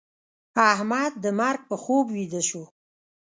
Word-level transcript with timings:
احمد 0.71 1.11
د 1.23 1.25
مرګ 1.39 1.61
په 1.69 1.75
خوب 1.83 2.05
ويده 2.15 2.41
شو. 2.49 2.63